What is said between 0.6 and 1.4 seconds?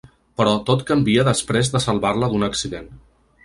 tot canvia